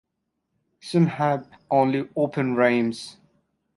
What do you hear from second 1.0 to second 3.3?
have only open rhymes.